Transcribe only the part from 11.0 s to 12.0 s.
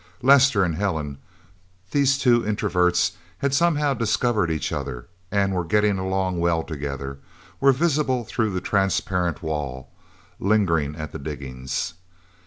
the diggings.